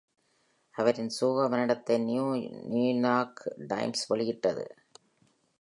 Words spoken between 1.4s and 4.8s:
மரணத்தை "new நார்க் times" வெளியிட்டது.